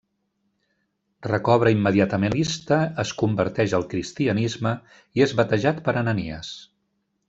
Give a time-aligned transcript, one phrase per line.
[1.27, 4.75] Recobra immediatament la vista, es converteix al cristianisme
[5.21, 6.57] i és batejat per Ananies.